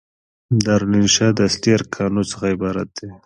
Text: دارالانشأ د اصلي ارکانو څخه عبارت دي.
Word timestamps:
دارالانشأ 0.63 1.27
د 1.37 1.39
اصلي 1.49 1.69
ارکانو 1.77 2.21
څخه 2.31 2.45
عبارت 2.55 2.89
دي. 2.97 3.09